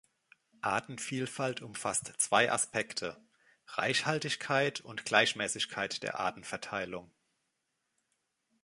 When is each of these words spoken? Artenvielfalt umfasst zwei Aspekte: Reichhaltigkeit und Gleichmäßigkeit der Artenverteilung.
Artenvielfalt 0.63 1.61
umfasst 1.61 2.11
zwei 2.17 2.51
Aspekte: 2.51 3.23
Reichhaltigkeit 3.67 4.81
und 4.81 5.05
Gleichmäßigkeit 5.05 6.01
der 6.01 6.19
Artenverteilung. 6.19 7.11